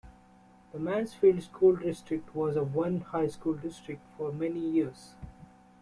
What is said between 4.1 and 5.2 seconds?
for many years.